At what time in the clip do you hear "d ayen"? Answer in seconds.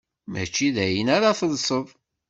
0.75-1.07